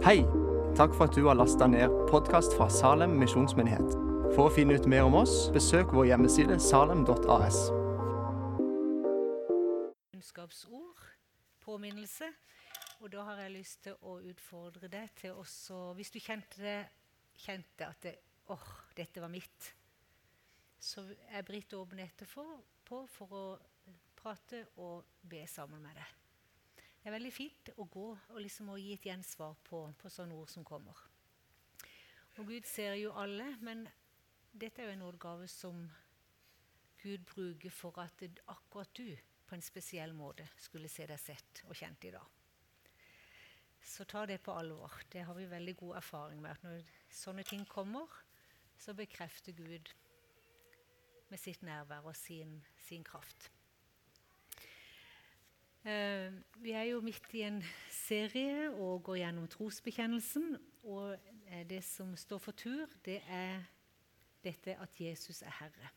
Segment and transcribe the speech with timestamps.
[0.00, 0.22] Hei!
[0.76, 3.90] Takk for at du har lasta ned podkast fra Salem misjonsmyndighet.
[4.32, 7.58] For å finne ut mer om oss, besøk vår hjemmeside salem.as.
[10.14, 11.02] kunnskapsord,
[11.60, 12.30] påminnelse.
[13.02, 16.78] Og da har jeg lyst til å utfordre deg til også Hvis du kjente, det,
[17.44, 18.14] kjente at det,
[18.56, 19.68] åh, dette var mitt,
[20.80, 22.46] så er Britt åpen etterpå
[22.88, 23.44] for å
[24.16, 26.16] prate og be sammen med deg.
[27.00, 30.50] Det er veldig fint å gå og liksom gi et gjensvar på, på sånne ord
[30.52, 30.98] som kommer.
[32.38, 33.86] Og Gud ser jo alle, men
[34.52, 35.86] dette er jo en nådegave som
[37.00, 38.20] Gud bruker for at
[38.52, 39.16] akkurat du
[39.48, 42.36] på en spesiell måte skulle se deg sett og kjent i dag.
[43.80, 44.92] Så ta det på alvor.
[45.10, 46.50] Det har vi veldig god erfaring med.
[46.50, 48.12] at Når sånne ting kommer,
[48.78, 49.88] så bekrefter Gud
[51.30, 53.50] med sitt nærvær og sin, sin kraft.
[55.80, 60.58] Uh, vi er jo midt i en serie og går gjennom trosbekjennelsen.
[60.82, 63.62] Og uh, det som står for tur, det er
[64.44, 65.90] dette at Jesus er Herre.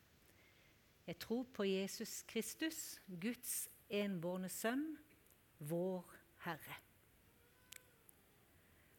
[1.08, 4.86] Jeg tror på Jesus Kristus, Guds enbårne sønn,
[5.59, 6.80] vår Herre.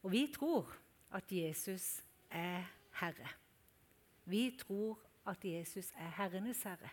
[0.04, 0.68] Og vi tror
[1.16, 2.64] at Jesus er
[3.00, 3.28] Herre.
[4.24, 6.88] Vi tror at Jesus er herrenes herre.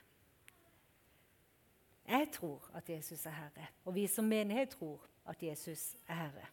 [2.11, 6.47] Jeg tror at Jesus er Herre, og vi som menighet tror at Jesus er Herre.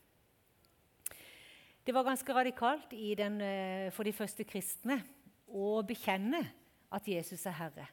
[1.87, 5.03] Det var ganske radikalt den, eh, for de første kristne
[5.48, 6.45] å bekjenne
[6.92, 7.86] at Jesus er Herre.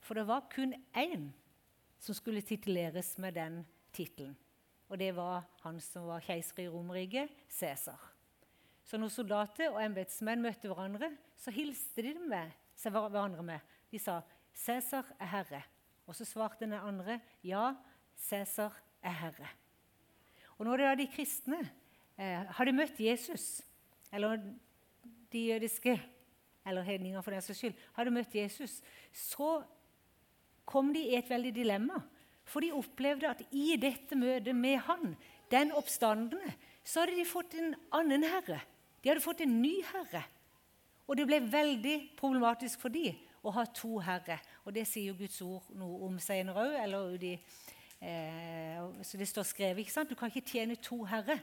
[0.00, 1.30] For det var kun én
[1.98, 4.36] som skulle tituleres med den tittelen.
[4.88, 8.12] Og det var han som var keiser i Romerriket, Cæsar.
[8.84, 13.60] Så når soldater og embetsmenn møtte hverandre, så hilste de med, seg hverandre med.
[13.90, 14.20] De sa
[14.54, 15.75] 'Cæsar er herre'.
[16.06, 17.74] Og så svarte den andre ja,
[18.16, 19.48] Cæsar er herre.
[20.56, 21.58] Og når det var de kristne
[22.16, 23.60] eh, hadde møtt Jesus,
[24.12, 24.38] eller
[25.32, 25.96] de jødiske
[26.66, 28.80] eller hedninger for den saks skyld, hadde møtt Jesus,
[29.12, 29.60] så
[30.66, 32.00] kom de i et veldig dilemma.
[32.46, 35.14] For de opplevde at i dette møtet med han,
[35.50, 36.54] den oppstandende,
[36.86, 38.60] så hadde de fått en annen herre.
[39.02, 40.24] De hadde fått en ny herre.
[41.06, 43.12] Og det ble veldig problematisk for de
[43.46, 44.42] å ha to herrer.
[44.66, 46.66] Og det sier jo Guds ord noe om senere
[46.98, 47.24] òg.
[48.02, 49.78] Eh, så det står skrevet.
[49.78, 50.10] ikke sant?
[50.10, 51.38] Du kan ikke tjene to herrer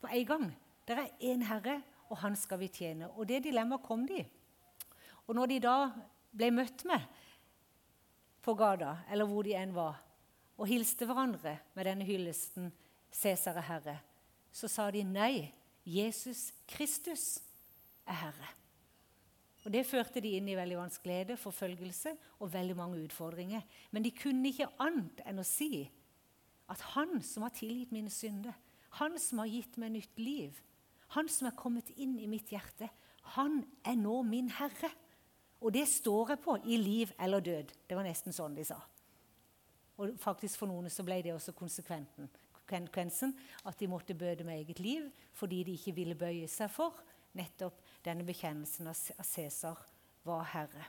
[0.00, 0.48] på en gang.
[0.88, 3.10] Det er én herre, og han skal vi tjene.
[3.10, 4.24] Og det dilemmaet kom de.
[5.26, 5.76] Og når de da
[6.32, 7.04] ble møtt med
[8.42, 10.00] på gata, eller hvor de enn var,
[10.56, 12.72] og hilste hverandre med denne hyllesten
[13.12, 14.00] 'Cæsar er Herre',
[14.52, 15.52] så sa de nei.
[15.84, 17.40] Jesus Kristus
[18.06, 18.57] er Herre.
[19.68, 23.60] Og Det førte de inn i veldig vanskeligheter, forfølgelse og veldig mange utfordringer.
[23.92, 25.82] Men de kunne ikke annet enn å si
[26.72, 28.56] at han som har tilgitt mine synder,
[28.96, 30.56] han som har gitt meg nytt liv,
[31.12, 32.88] han som er kommet inn i mitt hjerte,
[33.36, 34.88] han er nå min herre.
[35.60, 37.76] Og det står jeg på i liv eller død.
[37.84, 38.80] Det var nesten sånn de sa.
[40.00, 43.36] Og faktisk For noen så ble det også konsekvensen
[43.68, 47.04] at de måtte bøte med eget liv fordi de ikke ville bøye seg for
[47.36, 49.80] nettopp denne bekjennelsen av Cæsar
[50.24, 50.86] var herre.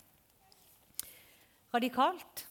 [1.73, 2.45] Radikalt.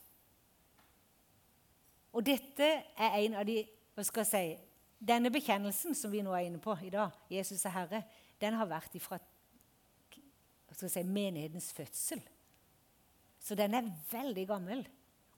[2.13, 2.69] Og dette
[2.99, 3.61] er en av de
[3.95, 4.65] hva skal jeg si,
[4.99, 8.01] Denne bekjennelsen som vi nå er inne på i dag, Jesus er herre,
[8.43, 9.21] den har vært ifra
[10.75, 12.19] si, menighetens fødsel.
[13.39, 14.83] Så den er veldig gammel.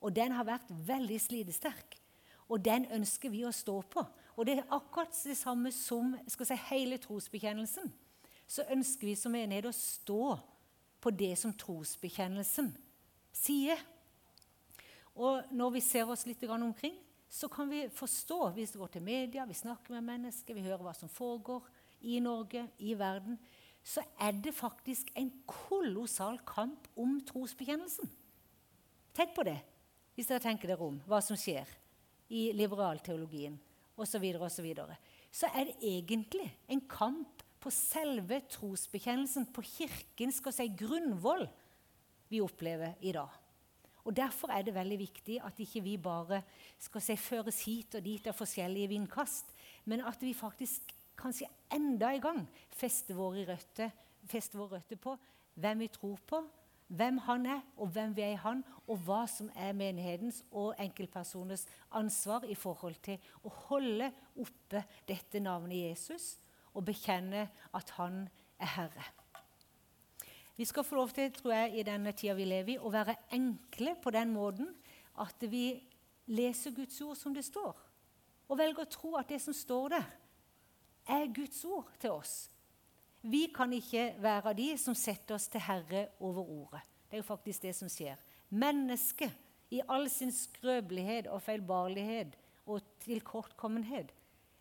[0.00, 1.98] Og den har vært veldig slitesterk.
[2.48, 4.04] Og den ønsker vi å stå på.
[4.41, 7.92] Og det er akkurat det samme som si, hele trosbekjennelsen
[8.50, 10.24] så ønsker vi som menighet å stå
[11.00, 12.72] på det som trosbekjennelsen
[13.32, 13.78] sier.
[15.14, 16.96] Og når vi ser oss litt omkring,
[17.30, 20.82] så kan vi forstå hvis det går til media, vi snakker med mennesker, vi hører
[20.82, 21.68] hva som foregår
[22.10, 23.38] i Norge, i verden,
[23.86, 28.10] så er det faktisk en kolossal kamp om trosbekjennelsen.
[29.14, 29.60] Tenk på det,
[30.16, 31.70] hvis dere tenker dere om hva som skjer
[32.30, 33.56] i liberalteologien
[33.94, 34.10] osv.
[34.10, 34.96] Så, videre, og så, videre.
[35.30, 41.47] så er det egentlig en kamp på selve trosbekjennelsen, på kirkens skal si, grunnvoll,
[42.30, 43.33] vi opplever i dag.
[44.04, 46.41] Og Derfor er det veldig viktig at ikke vi bare
[46.80, 49.53] skal si, føres hit og dit av forskjellige vindkast,
[49.84, 52.41] men at vi faktisk kanskje enda en gang
[52.72, 53.92] fester våre røtter,
[54.30, 55.16] fester våre røtter på
[55.60, 56.41] hvem vi tror på,
[56.91, 60.72] hvem han er, og hvem vi er i han, og hva som er menighetens og
[60.80, 64.09] enkeltpersoners ansvar i forhold til å holde
[64.41, 66.33] oppe dette navnet Jesus
[66.74, 68.22] og bekjenne at han
[68.60, 69.06] er Herre.
[70.56, 73.16] Vi skal få lov til, tror jeg, i denne tida vi lever i, å være
[73.32, 74.68] enkle på den måten
[75.20, 75.80] at vi
[76.30, 77.76] leser Guds ord som det står,
[78.50, 80.08] og velger å tro at det som står der,
[81.10, 82.34] er Guds ord til oss.
[83.22, 86.84] Vi kan ikke være de som setter oss til herre over ordet.
[87.08, 88.20] Det er jo faktisk det som skjer.
[88.50, 89.32] Mennesket
[89.74, 92.36] i all sin skrøpelighet og feilbarlighet
[92.70, 94.12] og tilkortkommenhet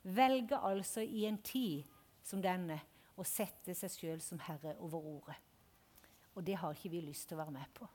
[0.04, 1.84] velger altså i en tid
[2.30, 2.80] som denne
[3.20, 5.38] og sette seg sjøl som herre over ordet.
[6.38, 7.88] Og det har ikke vi lyst til å være med på.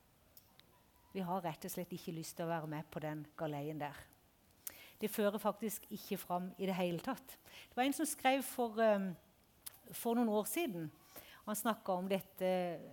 [1.14, 3.96] Vi har rett og slett ikke lyst til å være med på den galeien der.
[5.00, 7.36] Det fører faktisk ikke fram i det hele tatt.
[7.68, 9.12] Det var en som skrev for, um,
[9.92, 10.90] for noen år siden.
[11.44, 12.50] Han snakka om dette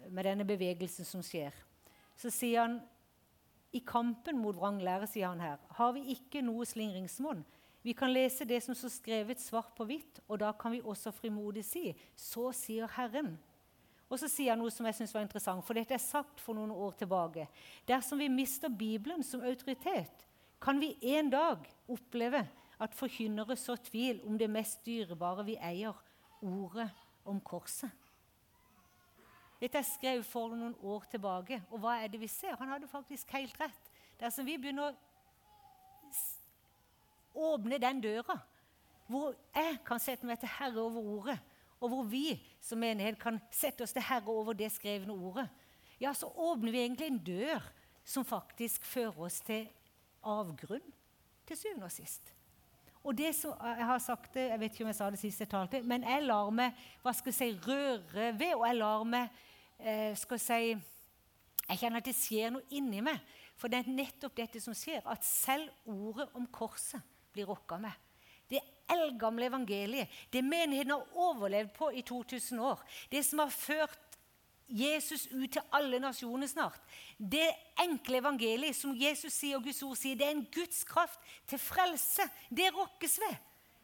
[0.10, 1.56] med denne bevegelsen som skjer.
[2.20, 2.80] Så sier han
[3.72, 7.46] i kampen mot vranglære sier han her, har vi ikke noe slingringsmonn.
[7.82, 11.14] Vi kan lese det som står skrevet svart på hvitt, og da kan vi også
[11.16, 13.34] frimodig si så sier Herren.
[14.12, 16.58] Og så sier han noe som jeg synes var interessant, for dette er sagt for
[16.58, 17.48] noen år tilbake.
[17.88, 20.28] Dersom vi mister Bibelen som autoritet,
[20.62, 22.44] kan vi en dag oppleve
[22.82, 25.96] at forkynnere så tvil om det mest dyrebare vi eier,
[26.42, 26.90] ordet
[27.26, 27.90] om korset.
[29.62, 31.60] Dette er skrevet for noen år tilbake.
[31.70, 32.58] Og hva er det vi ser?
[32.58, 33.92] Han hadde faktisk helt rett.
[34.18, 34.96] Dersom vi begynner å
[37.36, 38.38] åpne den døra,
[39.12, 41.40] hvor jeg kan sette meg til herre over ordet,
[41.82, 45.48] og hvor vi som menighet kan sette oss til herre over det skrevne ordet,
[46.02, 47.66] ja, så åpner vi egentlig en dør
[48.06, 49.68] som faktisk fører oss til
[50.24, 50.94] avgrunn,
[51.48, 52.34] til syvende og sist.
[53.04, 55.40] Og det som Jeg har sagt det, jeg vet ikke om jeg sa det sist
[55.40, 59.06] jeg talte, men jeg lar meg hva skal jeg si, røre ved, og jeg lar
[59.10, 59.30] meg
[59.80, 60.88] eh, skal jeg si,
[61.70, 63.20] Jeg kjenner at det skjer noe inni meg.
[63.56, 67.02] For det er nettopp dette som skjer, at selv ordet om korset
[67.34, 67.92] blir rokka med
[68.50, 68.60] Det
[68.92, 72.82] eldgamle evangeliet, det menigheten har overlevd på i 2000 år,
[73.12, 74.12] det som har ført
[74.72, 76.80] Jesus ut til alle nasjoner snart.
[77.18, 77.48] Det
[77.84, 81.60] enkle evangeliet som Jesus sier og Guds ord sier, det er en Guds kraft til
[81.60, 82.24] frelse.
[82.50, 83.36] Det rokkes ved.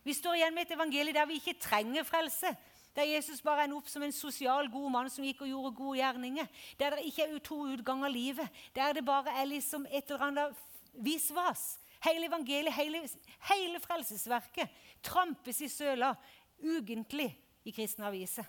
[0.07, 2.53] Vi står igjen med et evangelie der vi ikke trenger frelse.
[2.95, 5.97] Der Jesus bare ender opp som en sosial, god mann som gikk og gjorde gode
[5.99, 6.47] gjerninger.
[6.79, 8.61] Der det ikke er to utganger av livet.
[8.75, 10.63] Der det bare er liksom et eller annet
[10.93, 11.75] visvas.
[12.05, 13.01] Hele evangeliet, hele,
[13.49, 14.69] hele frelsesverket
[15.05, 16.13] trampes i søla
[16.61, 17.29] ugentlig
[17.65, 18.45] i kristne aviser.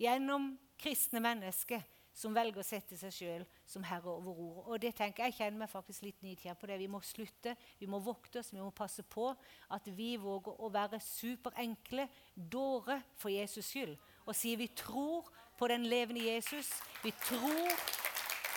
[0.00, 1.82] Gjennom kristne mennesker
[2.16, 4.64] som velger å sette seg sjøl som herre over ordet.
[4.66, 6.78] Og det tenker Jeg kjenner meg faktisk litt nidkjær på det.
[6.80, 9.30] Vi må slutte, vi må vokte oss, vi må passe på
[9.70, 13.96] at vi våger å være superenkle dårer for Jesus skyld.
[14.26, 16.72] Og sier vi tror på den levende Jesus.
[17.04, 17.70] Vi tror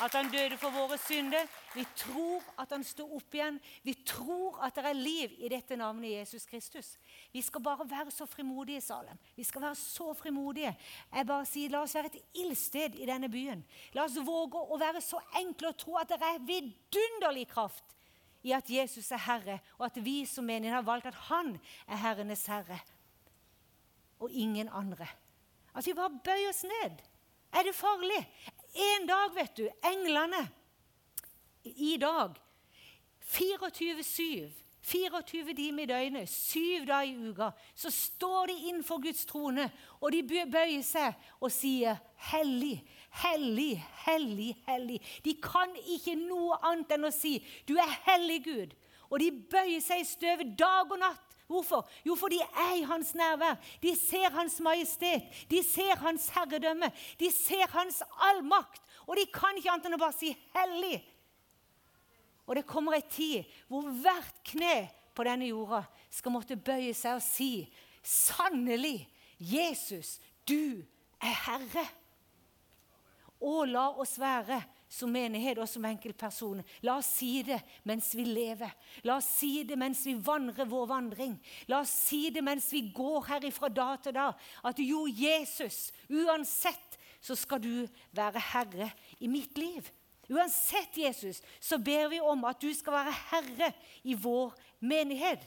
[0.03, 1.47] at han døde for våre synder.
[1.73, 3.57] Vi tror at han sto opp igjen.
[3.81, 6.91] Vi tror at det er liv i dette navnet Jesus Kristus.
[7.33, 9.17] Vi skal bare være så frimodige, Salem.
[9.35, 10.75] Vi skal være så frimodige.
[11.09, 13.65] Jeg bare sier, La oss være et ildsted i denne byen.
[13.97, 17.97] La oss våge å være så enkle og tro at det er vidunderlig kraft
[18.43, 21.55] i at Jesus er Herre, og at vi som menighet har valgt at Han
[21.87, 22.79] er Herrenes Herre,
[24.19, 25.07] og ingen andre.
[25.73, 26.99] At vi bare bøyer oss ned.
[27.53, 28.19] Er det farlig?
[28.73, 30.43] En dag, vet du, englene
[31.63, 32.35] i dag
[33.33, 39.69] 24-7 24 timer i døgnet, syv dager i uka, så står de innenfor Guds trone,
[40.01, 42.83] og de bøyer seg og sier 'Hellig,
[43.23, 44.99] hellig, hellig, hellig'.
[45.25, 48.75] De kan ikke noe annet enn å si 'Du er hellig, Gud'.
[49.09, 51.29] Og de bøyer seg i støvet dag og natt.
[51.47, 51.87] Hvorfor?
[52.05, 53.59] Jo, for de er i hans nærvær.
[53.81, 55.23] De ser hans majestet.
[55.49, 56.91] De ser hans herredømme.
[57.19, 58.81] De ser hans allmakt.
[59.07, 61.12] Og de kan ikke annet enn å bare si 'hellig'.
[62.47, 67.19] Og det kommer ei tid hvor hvert kne på denne jorda skal måtte bøye seg
[67.19, 67.51] og si
[68.03, 69.07] 'Sannelig,
[69.39, 70.83] Jesus, du
[71.21, 71.87] er Herre'.
[73.39, 74.61] Og la oss være
[74.93, 76.65] som menighet og som enkeltpersoner.
[76.85, 77.57] La oss si det
[77.87, 78.71] mens vi lever.
[79.03, 81.33] La oss si det mens vi vandrer vår vandring.
[81.67, 84.37] La oss si det mens vi går herifra dag til dag.
[84.63, 89.87] At jo, Jesus, uansett så skal du være herre i mitt liv.
[90.29, 95.43] Uansett, Jesus, så ber vi om at du skal være herre i vår menighet.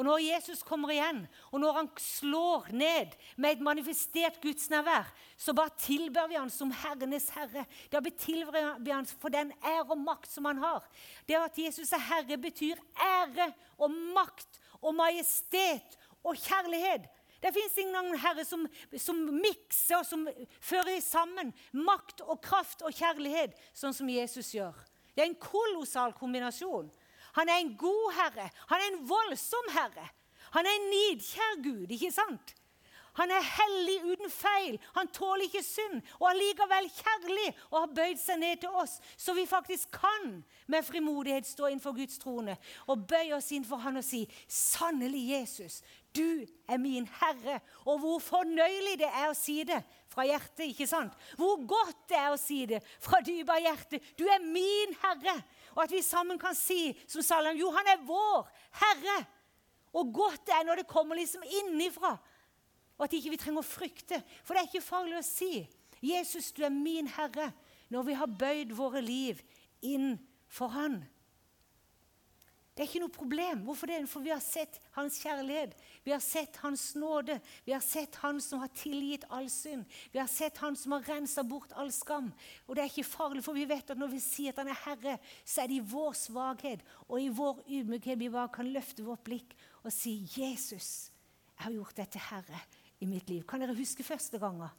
[0.00, 5.52] Og når Jesus kommer igjen, og når han slår ned med et manifestert gudsnærvær, så
[5.52, 7.66] bare tilber vi han som Herrenes herre.
[7.92, 10.86] Da tilber vi han for den ære og makt som han har.
[11.28, 17.04] Det at Jesus er herre, betyr ære og makt og majestet og kjærlighet.
[17.40, 18.66] Det fins ingen herre som,
[19.00, 20.26] som mikser som
[20.60, 24.76] fører sammen makt og kraft og kjærlighet, sånn som Jesus gjør.
[25.14, 26.90] Det er en kolossal kombinasjon.
[27.38, 28.48] Han er en god herre.
[28.70, 30.06] Han er en voldsom herre.
[30.54, 32.54] Han er en nidkjær Gud, ikke sant?
[33.20, 34.78] Han er hellig uten feil.
[34.96, 36.00] Han tåler ikke synd.
[36.18, 40.38] Og allikevel kjærlig og har bøyd seg ned til oss, så vi faktisk kan
[40.70, 42.56] med frimodighet stå innenfor Guds trone
[42.88, 45.82] og bøye oss inn for Han og si, 'Sannelig, Jesus,
[46.16, 50.70] du er min Herre.' Og hvor fornøyelig det er å si det fra hjertet.
[50.72, 51.12] ikke sant?
[51.36, 54.02] Hvor godt det er å si det fra dypet av hjertet.
[54.16, 55.42] 'Du er min Herre.'
[55.76, 59.26] Og at vi sammen kan si som Salam, 'Jo, han er vår Herre.'
[59.92, 62.16] Og godt det er når det kommer liksom innifra.
[63.00, 64.18] Og at ikke vi trenger å frykte.
[64.44, 65.64] For det er ikke farlig å si
[66.00, 67.52] 'Jesus, du er min Herre',
[67.88, 69.40] når vi har bøyd våre liv
[69.82, 71.00] inn for Han.
[72.76, 73.62] Det er ikke noe problem.
[73.66, 73.96] Hvorfor det?
[74.08, 75.74] For vi har sett Hans kjærlighet.
[76.04, 77.40] Vi har sett Hans nåde.
[77.66, 79.84] Vi har sett Han som har tilgitt all synd.
[80.12, 82.30] Vi har sett Han som har rensa bort all skam.
[82.66, 84.80] Og det er ikke farlig, for vi vet at når vi sier at Han er
[84.84, 89.04] Herre, så er det i vår svakhet og i vår ydmykhet vi bare kan løfte
[89.04, 91.10] vårt blikk og si 'Jesus,
[91.56, 93.44] jeg har gjort deg til Herre' i mitt liv.
[93.48, 94.72] Kan dere huske første ganger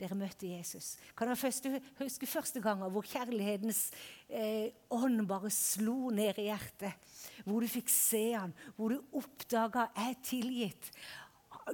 [0.00, 0.94] dere møtte Jesus?
[1.16, 3.86] Kan dere huske første ganger hvor kjærlighetens
[4.28, 6.96] eh, ånd bare slo ned i hjertet?
[7.44, 10.90] Hvor du fikk se han, hvor du oppdaga 'jeg er tilgitt'.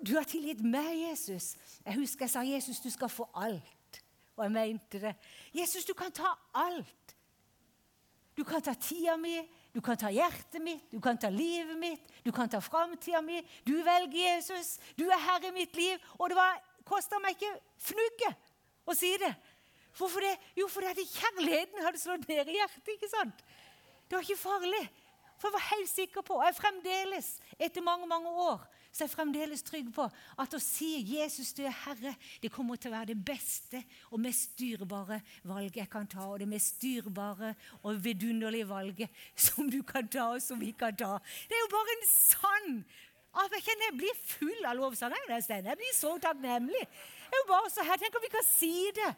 [0.00, 1.56] Du har tilgitt meg, Jesus.
[1.85, 4.02] Jeg husker jeg sa 'Jesus, du skal få alt'.
[4.37, 5.14] Og jeg mente det.
[5.54, 7.16] Jesus, du kan ta alt.
[8.37, 9.37] Du kan ta tida mi,
[9.73, 13.41] du kan ta hjertet mitt, du kan ta livet mitt, du kan ta framtida mi.
[13.64, 14.76] Du velger Jesus.
[14.97, 16.02] Du er herre i mitt liv.
[16.19, 16.37] Og det
[16.85, 18.50] kosta meg ikke fnugget
[18.85, 19.33] å si det.
[19.97, 20.35] Hvorfor det?
[20.57, 22.93] Jo, fordi kjærligheten hadde slått ned i hjertet.
[22.95, 23.43] ikke sant?
[24.09, 24.85] Det var ikke farlig.
[25.41, 28.61] For jeg var helt sikker på, og jeg fremdeles, etter mange mange år,
[28.92, 30.04] så er jeg fremdeles trygg på
[30.38, 34.20] at å si 'Jesus, du er Herre', det kommer til å være det beste og
[34.20, 36.26] mest dyrebare valget jeg kan ta.
[36.28, 40.96] Og det mest dyrebare og vidunderlige valget som du kan ta, og som vi kan
[40.96, 41.18] ta.
[41.49, 42.84] Det er jo bare en sann
[43.32, 45.30] jeg kjenner jeg blir full av lovsanger.
[45.32, 46.82] Jeg blir så takknemlig.
[46.82, 49.08] Jeg er jo bare så her, Tenk om vi kan si det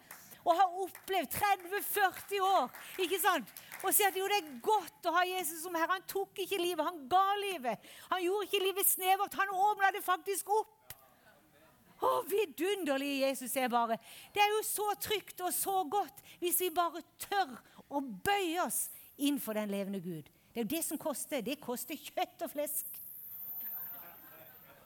[0.45, 2.73] og har opplevd 30-40 år.
[3.01, 3.51] ikke sant?
[3.85, 5.97] Og sier at jo, det er godt å ha Jesus som herre.
[5.97, 7.93] Han tok ikke livet, han ga livet.
[8.13, 10.95] Han gjorde ikke livet snevert, han åpna det faktisk opp.
[12.05, 13.97] Å, vidunderlig Jesus er bare.
[14.35, 17.55] Det er jo så trygt og så godt hvis vi bare tør
[17.89, 20.29] å bøye oss inn for den levende Gud.
[20.53, 21.45] Det er jo det som koster.
[21.45, 22.99] Det koster kjøtt og flesk.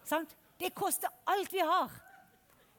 [0.09, 0.31] Sant?
[0.59, 1.91] Det koster alt vi har.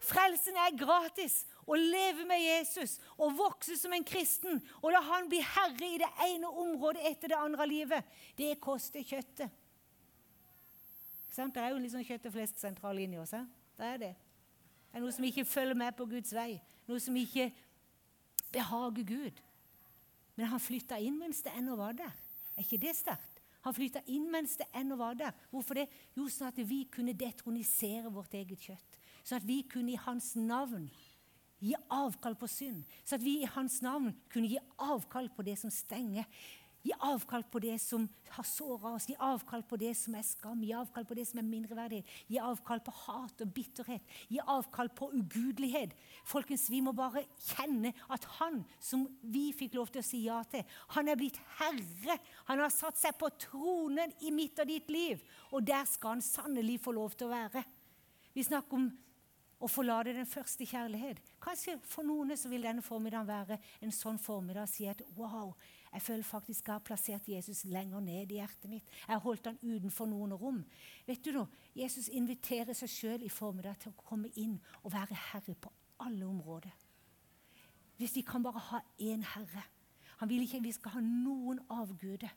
[0.04, 1.44] Frelsen er gratis.
[1.70, 6.00] Å leve med Jesus og vokse som en kristen og la han bli herre i
[6.02, 9.54] det ene området etter det andre livet, det koster kjøttet.
[11.30, 13.36] Det er jo litt sånn kjøtt og flesk-sentral linje oss.
[13.78, 14.14] Det er det.
[14.90, 16.58] Det er noe som ikke følger med på Guds vei.
[16.90, 17.52] Noe som ikke
[18.52, 19.44] behager Gud.
[20.36, 22.16] Men han flytta inn mens det ennå var der.
[22.58, 23.40] Er ikke det sterkt?
[23.68, 25.36] Han flytta inn mens det ennå var der.
[25.52, 25.86] Hvorfor det?
[26.18, 29.00] Jo, sånn at vi kunne detronisere vårt eget kjøtt.
[29.22, 30.88] Sånn at vi kunne i hans navn
[31.60, 32.84] gi avkall på synd.
[33.06, 36.26] så at vi i hans navn kunne gi avkall på det som stenger.
[36.80, 40.62] Gi avkall på det som har såra oss, gi avkall på det som er skam,
[40.64, 44.88] gi avkall på det som er mindreverdighet, gi avkall på hat og bitterhet, gi avkall
[44.96, 45.92] på ugudelighet.
[46.24, 50.40] Folkens, Vi må bare kjenne at han som vi fikk lov til å si ja
[50.48, 50.64] til,
[50.96, 52.16] han er blitt herre.
[52.48, 55.20] Han har satt seg på tronen i mitt og ditt liv,
[55.52, 57.66] og der skal han sannelig få lov til å være.
[58.34, 58.88] Vi snakker om
[59.60, 61.20] å forlate den første kjærlighet.
[61.44, 65.52] Kanskje for noen så vil denne formiddagen være en sånn formiddag å si at wow,
[65.92, 68.86] jeg føler faktisk jeg har plassert Jesus lenger ned i hjertet mitt.
[69.02, 70.62] Jeg har holdt han utenfor noen rom.
[71.08, 71.50] Vet du noe?
[71.76, 75.74] Jesus inviterer seg sjøl i formiddag til å komme inn og være herre på
[76.06, 76.72] alle områder.
[78.00, 79.66] Hvis vi kan bare ha én herre.
[80.22, 82.32] Han vil ikke at vi skal ha noen avguder.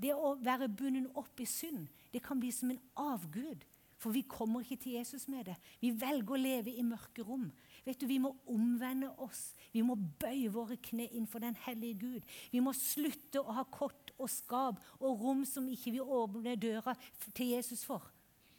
[0.00, 3.62] Det å være bundet opp i synd, det kan bli som en avgud.
[4.04, 5.54] For vi kommer ikke til Jesus med det.
[5.80, 7.46] Vi velger å leve i mørke rom.
[7.86, 9.54] Vet du, Vi må omvende oss.
[9.72, 12.34] Vi må bøye våre kne innenfor den hellige Gud.
[12.52, 16.92] Vi må slutte å ha kort og skap og rom som ikke vi åpner døra
[17.32, 18.04] til Jesus for,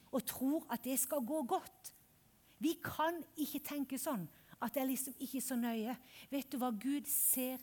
[0.09, 1.91] og tror at det skal gå godt.
[2.57, 4.25] Vi kan ikke tenke sånn
[4.57, 5.93] at det er liksom ikke så nøye.
[6.31, 6.71] Vet du hva?
[6.73, 7.61] Gud ser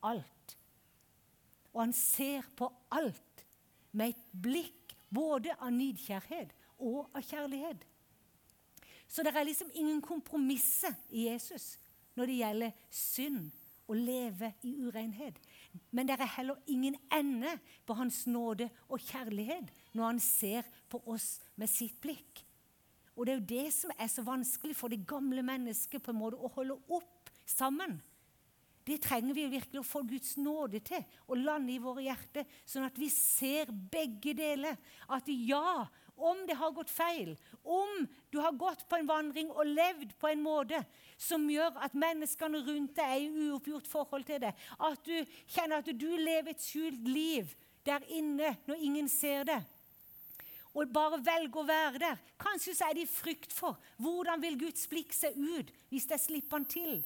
[0.00, 0.56] alt.
[1.74, 3.44] Og han ser på alt
[3.92, 7.86] med et blikk både av nidkjærhet og av kjærlighet.
[9.10, 11.74] Så det er liksom ingen kompromisser i Jesus
[12.18, 13.48] når det gjelder synd
[13.90, 15.38] og leve i urenhet.
[15.90, 17.56] Men det er heller ingen ende
[17.86, 22.44] på hans nåde og kjærlighet når han ser på oss med sitt blikk.
[23.16, 26.20] Og det er jo det som er så vanskelig for det gamle mennesket på en
[26.20, 27.98] måte å holde opp sammen.
[28.86, 32.86] Det trenger vi virkelig å få Guds nåde til å lande i våre hjerter, sånn
[32.86, 34.78] at vi ser begge deler.
[35.12, 35.84] At ja,
[36.20, 37.32] om det har gått feil,
[37.64, 40.82] om du har gått på en vandring og levd på en måte
[41.20, 45.16] som gjør at menneskene rundt deg er i uoppgjort forhold til det, at du
[45.50, 47.52] kjenner at du lever et skjult liv
[47.86, 49.60] der inne når ingen ser det,
[50.70, 52.18] og bare velger å være der.
[52.38, 56.22] Kanskje så er det i frykt for hvordan vil Guds blikk se ut hvis jeg
[56.28, 57.00] slipper han til.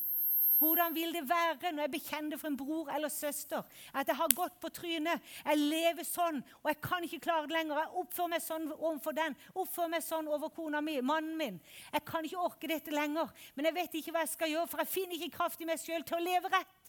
[0.65, 4.37] Hvordan vil det være når jeg bekjenner for en bror eller søster at jeg har
[4.37, 7.83] gått på trynet, jeg lever sånn, og jeg kan ikke klare det lenger.
[7.83, 11.61] Jeg oppfører meg sånn overfor den, oppfører meg sånn over kona mi, mannen min.
[11.93, 14.85] Jeg kan ikke orke dette lenger, men jeg vet ikke hva jeg skal gjøre, for
[14.85, 16.81] jeg finner ikke kraft i meg sjøl til å leve rett.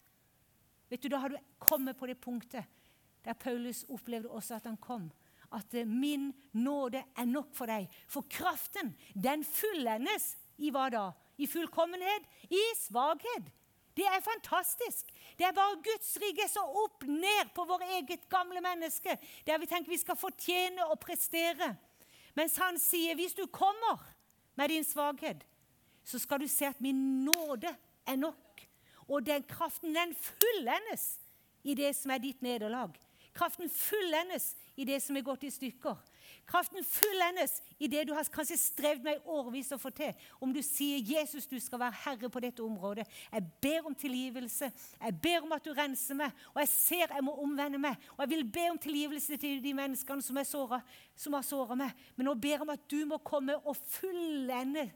[0.88, 2.64] Vet du, Da har du kommet på det punktet
[3.26, 5.10] der Paulus opplevde også at han kom.
[5.52, 7.88] At eh, min nåde er nok for deg.
[8.06, 11.08] For kraften, den fullendes i hva da?
[11.36, 12.26] I fullkommenhet?
[12.48, 13.50] I svakhet.
[13.96, 15.08] Det er fantastisk.
[15.38, 19.68] Det er bare Guds rike som opp ned på vårt eget gamle menneske, der vi
[19.70, 21.72] tenker vi skal fortjene og prestere.
[22.36, 24.02] Mens han sier hvis du kommer
[24.56, 25.46] med din svakhet,
[26.04, 27.72] så skal du se at min nåde
[28.06, 28.62] er nok.
[29.08, 31.16] Og den kraften, den fullendes
[31.64, 32.92] i det som er ditt nederlag.
[33.36, 35.96] Kraften fullendes i det som er gått i stykker.
[36.46, 40.12] Kraften fullendes i det du har kanskje strevd med i årevis å få til.
[40.40, 43.06] Om du sier 'Jesus, du skal være herre på dette området'.
[43.32, 44.70] Jeg ber om tilgivelse.
[45.00, 46.30] Jeg ber om at du renser meg.
[46.54, 47.96] Og jeg ser jeg må omvende meg.
[48.16, 50.82] Og jeg vil be om tilgivelse til de menneskene som, såret,
[51.16, 51.90] som har såra meg.
[52.16, 54.92] Men nå ber jeg om at du må komme og fullende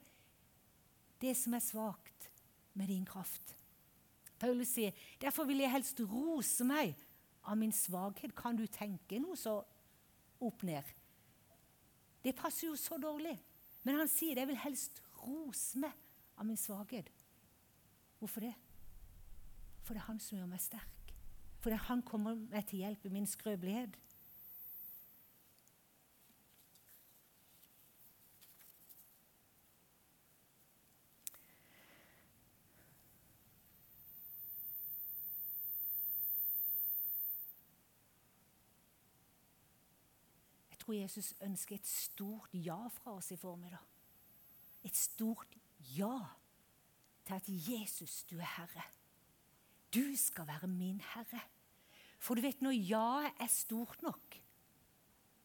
[1.21, 2.30] det som er svakt,
[2.75, 3.57] med din kraft.
[4.38, 6.97] Paulus sier, 'Derfor vil jeg helst rose meg
[7.45, 8.35] av min svakhet'.
[8.35, 9.64] Kan du tenke noe så
[10.40, 10.85] opp ned?
[12.25, 13.37] Det passer jo så dårlig.
[13.83, 14.41] Men han sier det.
[14.41, 15.93] 'Jeg vil helst rose meg
[16.37, 17.09] av min svakhet'.
[18.19, 18.55] Hvorfor det?
[19.83, 21.15] For det er han som gjør meg sterk.
[21.61, 23.97] For det er han kommer meg til hjelp i min skrøpelighet.
[40.90, 43.82] Tror Jesus ønsker et stort ja fra oss i formiddag.
[44.82, 45.52] Et stort
[45.95, 46.17] ja
[47.26, 48.82] til at Jesus, du er Herre.
[49.95, 51.41] Du skal være min Herre.
[52.19, 54.41] For du vet, når ja er stort nok,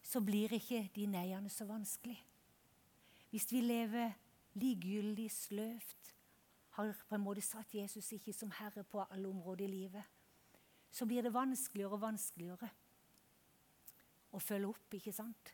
[0.02, 2.18] så blir ikke de neiene så vanskelig.
[3.30, 4.16] Hvis vi lever
[4.54, 6.14] likegyldig, sløvt,
[6.70, 10.02] har på en måte satt Jesus ikke som herre på alle områder i livet,
[10.90, 12.70] så blir det vanskeligere og vanskeligere
[14.36, 15.52] å følge opp, ikke sant?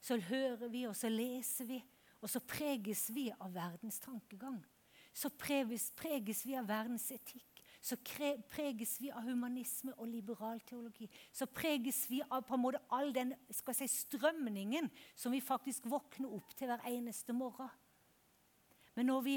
[0.00, 1.80] Så hører vi, og så leser vi,
[2.20, 4.60] og så preges vi av verdens tankegang.
[5.12, 7.46] Så preges, preges vi av verdens etikk.
[7.80, 7.96] Så
[8.52, 11.08] preges vi av humanisme og liberal teologi.
[11.32, 15.88] Så preges vi av på en måte all den skal si, strømningen som vi faktisk
[15.88, 17.70] våkner opp til hver eneste morgen.
[18.94, 19.36] Men når vi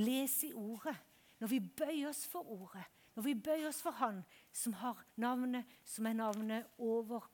[0.00, 0.96] leser Ordet,
[1.38, 4.22] når vi bøyer oss for Ordet, når vi bøyer oss for Han
[4.54, 7.26] som har navnet som er navnet over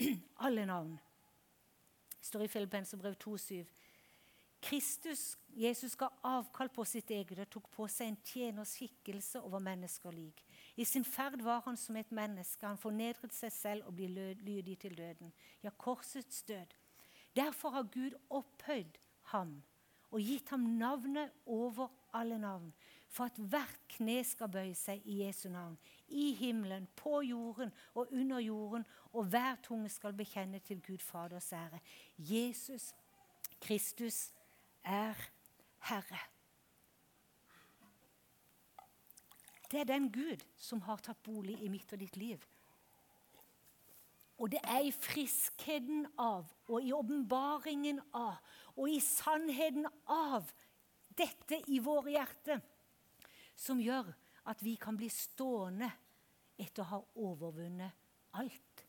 [0.46, 0.98] alle navn.
[2.18, 3.64] Det står i Filippenserbrev 2,7.
[4.60, 9.62] Kristus, Jesus ga avkall på sitt eget og tok på seg en tjeners skikkelse over
[9.64, 10.42] mennesker lik.
[10.76, 12.66] I sin ferd var han som et menneske.
[12.66, 15.32] Han fornedret seg selv og ble lydig til døden.
[15.64, 16.76] Ja, korsets død.
[17.36, 19.00] Derfor har Gud opphøyd
[19.32, 19.62] ham
[20.10, 22.72] og gitt ham navnet over alle navn,
[23.10, 25.74] for at hvert kne skal bøye seg i Jesu navn,
[26.08, 31.52] i himmelen, på jorden og under jorden, og hver tunge skal bekjenne til Gud Faders
[31.52, 31.80] ære.
[32.18, 32.92] Jesus
[33.60, 34.30] Kristus
[34.84, 35.14] er
[35.90, 36.22] Herre.
[39.70, 42.42] Det er den Gud som har tatt bolig i mitt og ditt liv.
[44.40, 48.38] Og det er i friskheten av og i åpenbaringen av
[48.76, 50.48] og i sannheten av
[51.18, 52.62] dette i våre hjerter
[53.60, 54.08] som gjør
[54.50, 55.90] at vi kan bli stående
[56.60, 58.86] etter å ha overvunnet alt.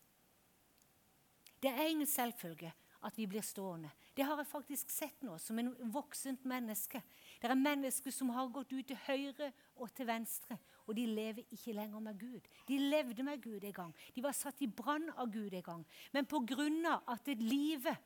[1.61, 2.71] Det er ingen selvfølge
[3.05, 3.89] at vi blir stående.
[4.13, 7.01] Det har jeg faktisk sett nå som en voksent menneske.
[7.41, 11.47] Det er mennesker som har gått ut til høyre og til venstre, og de lever
[11.55, 12.49] ikke lenger med Gud.
[12.67, 13.93] De levde med Gud en gang.
[14.13, 15.85] De var satt i brann av Gud en gang.
[16.13, 17.01] Men pga.
[17.07, 17.97] at livet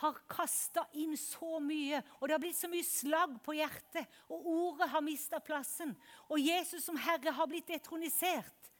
[0.00, 4.48] har kasta inn så mye, og det har blitt så mye slag på hjertet, og
[4.48, 5.92] ordet har mista plassen,
[6.28, 8.70] og Jesus som Herre har blitt detronisert,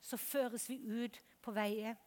[0.00, 1.98] så føres vi ut på veier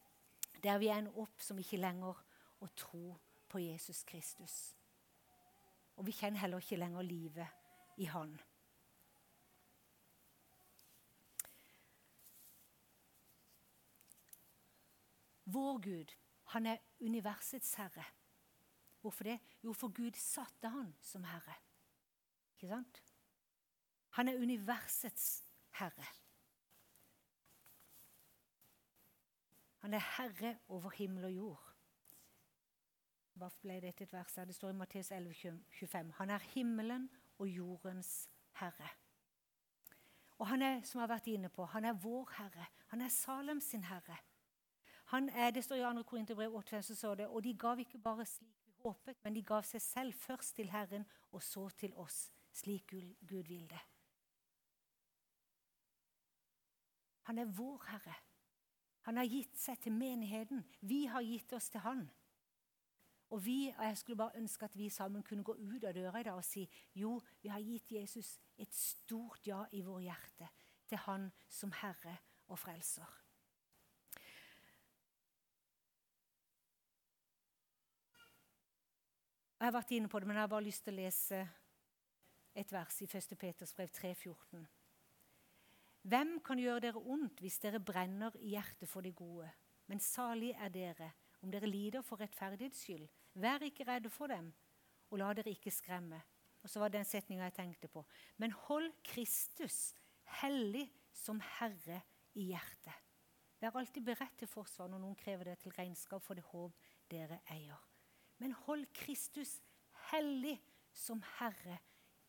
[0.62, 2.20] der vi ender opp som ikke lenger
[2.62, 3.16] å tro
[3.50, 4.56] på Jesus Kristus.
[5.98, 8.36] Og vi kjenner heller ikke lenger livet i Han.
[15.52, 16.14] Vår Gud
[16.52, 18.04] Han er universets herre.
[19.02, 19.40] Hvorfor det?
[19.64, 21.56] Jo, for Gud satte han som herre.
[22.54, 23.04] Ikke sant?
[24.10, 25.44] Han er universets
[25.80, 26.08] herre.
[29.82, 31.68] Han er herre over himmel og jord.
[33.34, 34.46] Hva ble det til et vers her?
[34.46, 35.34] Det står i Matteus 11,
[35.80, 36.12] 25.
[36.20, 37.08] Han er himmelen
[37.40, 38.90] og jordens herre.
[40.38, 42.68] Og han er, som jeg har vært inne på, han er vår herre.
[42.92, 44.20] Han er Salem sin herre.
[45.12, 46.04] Han er, det står i 2.
[46.04, 49.64] Korinterbrev 8, så det, og de gav ikke bare slik vi håpet, men de gav
[49.68, 52.88] seg selv først til Herren og så til oss, slik
[53.28, 53.82] Gud vil det.
[57.28, 58.16] Han er vår herre.
[59.02, 60.64] Han har gitt seg til menigheten.
[60.82, 62.08] Vi har gitt oss til han.
[63.30, 66.20] Og vi, og Jeg skulle bare ønske at vi sammen kunne gå ut av døra
[66.20, 70.50] i dag og si jo, vi har gitt Jesus et stort ja i vår hjerte
[70.88, 73.21] til Han som Herre og Frelser.
[79.62, 81.40] Jeg har vært inne på det, men jeg har bare lyst til å lese
[82.58, 83.36] et vers i 1.
[83.38, 84.64] Peters brev 3,14.
[86.10, 89.52] Hvem kan gjøre dere ondt hvis dere brenner i hjertet for det gode?
[89.86, 91.12] Men salig er dere
[91.46, 93.06] om dere lider for rettferdighets skyld.
[93.38, 94.50] Vær ikke redde for dem,
[95.14, 96.24] og la dere ikke skremme.
[96.66, 98.02] Og så var det den setninga jeg tenkte på.
[98.42, 99.92] Men hold Kristus
[100.42, 102.02] hellig som Herre
[102.34, 102.98] i hjertet.
[103.62, 106.74] Vær alltid beredt til forsvar når noen krever det til regnskap for det håp
[107.14, 107.91] dere eier.
[108.42, 109.60] Men hold Kristus
[110.10, 110.58] hellig
[110.94, 111.78] som Herre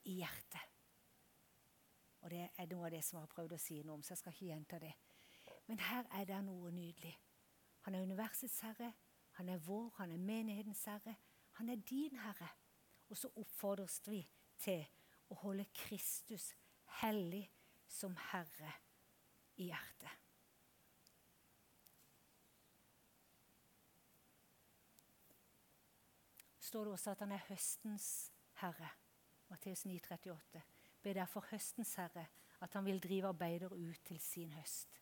[0.05, 0.69] i hjertet.
[2.23, 4.13] Og Det er noe av det som jeg har prøvd å si noe om, så
[4.13, 4.93] jeg skal ikke gjenta det.
[5.67, 7.15] Men her er det noe nydelig.
[7.87, 8.93] Han er universets herre,
[9.33, 11.17] han er vår, han er menighetens herre.
[11.59, 12.49] Han er din herre.
[13.09, 14.23] Og så oppfordres vi
[14.61, 14.85] til
[15.33, 16.53] å holde Kristus
[17.01, 17.47] hellig
[17.89, 18.77] som herre
[19.57, 20.22] i hjertet.
[26.73, 28.07] Står det også at han er høstens
[28.63, 28.89] herre.
[29.51, 30.61] Matteus 9,38.
[31.03, 32.25] Be derfor høstens herre
[32.65, 35.01] at han vil drive arbeider ut til sin høst.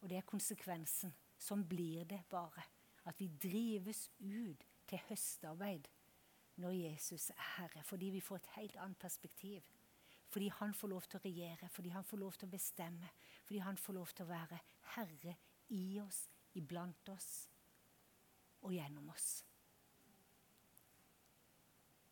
[0.00, 1.12] Og det er konsekvensen.
[1.36, 2.64] Sånn blir det bare.
[3.04, 5.90] At vi drives ut til høstarbeid
[6.62, 7.82] når Jesus er Herre.
[7.84, 9.66] Fordi vi får et helt annet perspektiv.
[10.32, 13.10] Fordi han får lov til å regjere, fordi han får lov til å bestemme.
[13.44, 14.62] Fordi han får lov til å være
[14.94, 15.36] Herre
[15.76, 16.22] i oss,
[16.56, 17.28] iblant oss
[18.62, 19.44] og gjennom oss.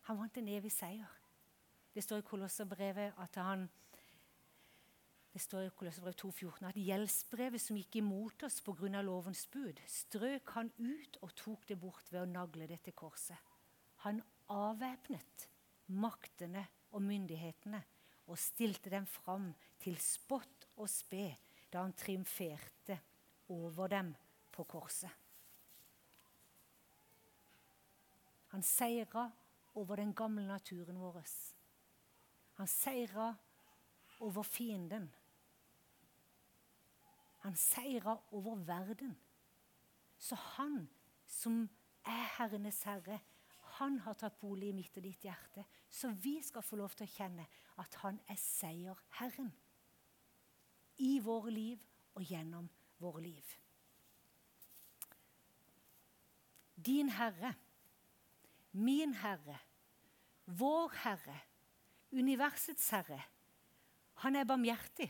[0.09, 1.11] Han vant en evig seier.
[1.95, 3.69] Det står i Kolosserbrevet at han
[5.35, 9.01] det står i Kolosserbrev 2,14 at gjeldsbrevet som gikk imot oss pga.
[9.03, 13.41] lovens bud, strøk han ut og tok det bort ved å nagle det til korset.
[14.07, 15.49] Han avvæpnet
[15.87, 16.63] maktene
[16.93, 17.83] og myndighetene
[18.31, 19.51] og stilte dem fram
[19.83, 21.27] til spott og spe
[21.73, 23.01] da han triumferte
[23.51, 24.15] over dem
[24.55, 25.11] på korset.
[28.55, 29.27] Han seira
[29.75, 31.23] over den gamle naturen vår.
[32.55, 33.35] Han seira
[34.21, 35.15] over fienden.
[37.39, 39.17] Han seira over verden.
[40.19, 40.89] Så han
[41.27, 41.69] som
[42.05, 43.19] er herrenes herre,
[43.79, 45.65] han har tatt bolig i mitt og ditt hjerte.
[45.91, 47.47] Så vi skal få lov til å kjenne
[47.83, 49.51] at han er seierherren.
[51.03, 51.83] I våre liv
[52.15, 52.69] og gjennom
[53.03, 53.55] våre liv.
[56.75, 57.55] Din Herre,
[58.75, 59.59] min Herre,
[60.45, 61.37] vår Herre,
[62.13, 63.21] universets Herre.
[64.23, 65.09] Han er barmhjertig.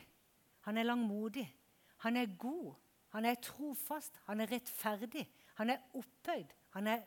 [0.65, 1.47] Han er langmodig.
[2.05, 2.75] Han er god,
[3.15, 5.25] han er trofast, han er rettferdig,
[5.57, 7.05] han er opphøyd, han er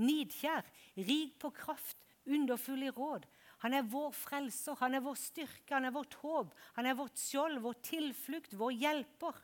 [0.00, 0.64] nidkjær,
[0.96, 3.26] rik på kraft, underfull i råd.
[3.64, 7.20] Han er vår frelser, han er vår styrke, han er vårt håp, han er vårt
[7.20, 9.40] skjold, vår tilflukt, vår hjelper.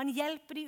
[0.00, 0.66] Han hjelper de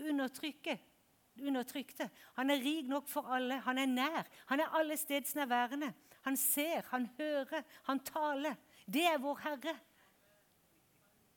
[1.43, 2.11] undertrykte.
[2.37, 3.59] Han er rik nok for alle.
[3.67, 4.23] Han er nær.
[4.47, 5.93] Han er alle stedsnærværende.
[6.25, 8.55] Han ser, han hører, han taler.
[8.87, 9.77] Det er vår Herre.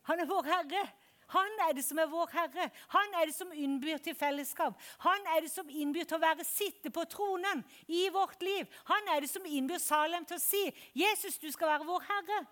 [0.01, 0.87] Han er vår Herre.
[1.27, 2.69] Han er det som er vår Herre.
[2.93, 4.79] Han er det som innbyr til fellesskap.
[5.03, 8.63] Han er det som innbyr til å være sitte på tronen i vårt liv.
[8.87, 10.63] Han er det som innbyr Salem til å si
[10.95, 12.45] 'Jesus, du skal være vår Herre'.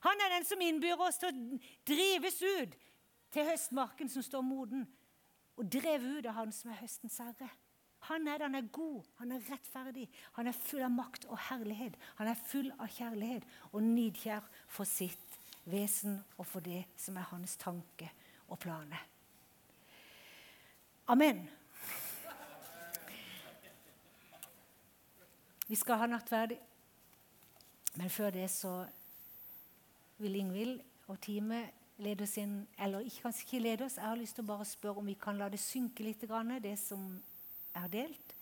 [0.00, 2.74] Han er den som innbyr oss til å drives ut
[3.30, 4.86] til høstmarken som står moden,
[5.58, 7.48] og drev ut av Han som er høstens herre.
[8.06, 11.96] Han er, han er god, han er rettferdig, han er full av makt og herlighet.
[12.20, 17.26] Han er full av kjærlighet og nidkjær for sitt vesen og for det som er
[17.32, 18.10] hans tanke
[18.46, 19.02] og planer.
[21.10, 21.42] Amen.
[25.68, 26.54] Vi skal ha nattverd,
[27.98, 28.86] men før det så
[30.22, 34.38] vil Ingvild og teamet lede oss inn Eller kanskje ikke lede oss, jeg har lyst
[34.38, 36.20] til å bare spørre om vi kan la det synke litt,
[36.62, 37.20] det som
[37.74, 38.34] har delt?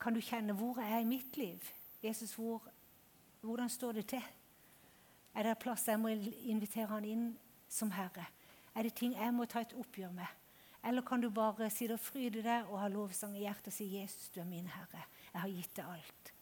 [0.00, 1.62] Kan du kjenne hvor jeg er i mitt liv?
[2.02, 2.62] Jesus, hvor,
[3.40, 4.22] hvordan står det til?
[5.34, 7.36] Er det plass jeg må invitere han inn
[7.68, 8.26] som herre?
[8.74, 10.26] Er det ting jeg må ta et oppgjør med?
[10.86, 13.84] Eller kan du bare sitte og fryde deg og ha lovsang i hjertet og si
[13.84, 15.04] 'Jesus, du er min herre.
[15.32, 16.32] Jeg har gitt deg alt'.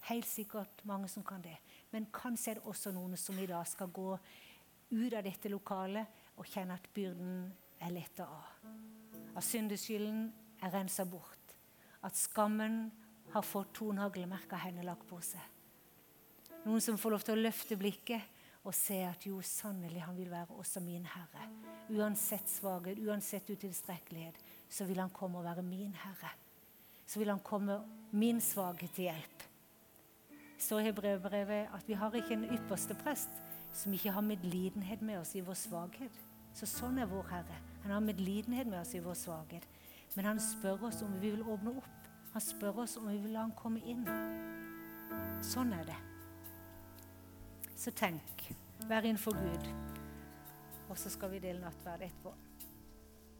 [0.00, 1.56] Helt sikkert mange som kan det.
[1.90, 4.18] Men kanskje er det også noen som i dag skal gå
[4.90, 7.46] ut av dette lokalet og kjenne at byrden
[7.82, 8.70] er letta av.
[9.36, 10.28] At syndeskylden
[10.64, 11.56] er rensa bort.
[12.06, 12.86] At skammen
[13.32, 15.42] har fått tonhaglemerka henne lagt på seg.
[16.66, 18.34] Noen som får lov til å løfte blikket
[18.66, 21.44] og se at jo, sannelig, han vil være også min herre.
[21.94, 26.32] Uansett svakhet, uansett utilstrekkelighet, så vil han komme og være min herre.
[27.06, 27.78] Så vil han komme
[28.10, 29.44] min svakhet til hjelp.
[30.58, 33.45] Så i brevbrevet at vi har ikke en ypperste prest
[33.76, 36.22] som ikke har medlidenhet med oss i vår svakhet.
[36.56, 37.58] Så sånn er vår Herre.
[37.82, 39.66] Han har medlidenhet med oss i vår svakhet.
[40.16, 42.08] Men han spør oss om vi vil åpne opp.
[42.32, 44.06] Han spør oss om vi vil la han komme inn.
[45.44, 45.98] Sånn er det.
[47.76, 48.48] Så tenk.
[48.88, 49.68] Vær innenfor Gud.
[50.88, 52.32] Og så skal vi dele nattverd etterpå.